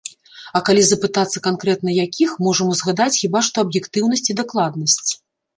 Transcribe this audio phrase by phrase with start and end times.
[0.59, 5.11] А калі запытацца канкрэтна якіх, можам узгадаць хіба што аб'ектыўнасць і дакладнасць.